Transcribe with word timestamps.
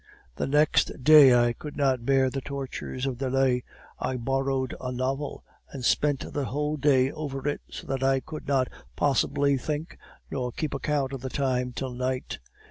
"The 0.37 0.47
next 0.47 1.03
day 1.03 1.35
I 1.35 1.53
could 1.53 1.77
not 1.77 2.07
bear 2.07 2.31
the 2.31 2.41
tortures 2.41 3.05
of 3.05 3.19
delay; 3.19 3.63
I 3.99 4.17
borrowed 4.17 4.73
a 4.81 4.91
novel, 4.91 5.43
and 5.69 5.85
spent 5.85 6.33
the 6.33 6.45
whole 6.45 6.75
day 6.75 7.11
over 7.11 7.47
it, 7.47 7.61
so 7.69 7.85
that 7.85 8.01
I 8.01 8.19
could 8.19 8.47
not 8.47 8.67
possibly 8.95 9.57
think 9.59 9.99
nor 10.31 10.51
keep 10.51 10.73
account 10.73 11.13
of 11.13 11.21
the 11.21 11.29
time 11.29 11.71
till 11.71 11.93
night. 11.93 12.39